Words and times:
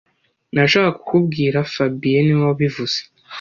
Nashakaga 0.53 0.91
kukubwira 0.97 1.57
fabien 1.73 2.23
niwe 2.25 2.43
wabivuze 2.49 2.97